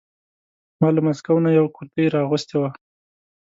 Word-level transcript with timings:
ما 0.79 0.87
له 0.95 1.01
مسکو 1.07 1.35
نه 1.45 1.49
یوه 1.57 1.69
کرتۍ 1.75 2.05
را 2.13 2.19
اغوستې 2.25 2.55
وه. 2.59 2.69